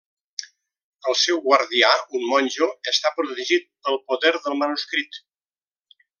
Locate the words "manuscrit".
4.65-5.23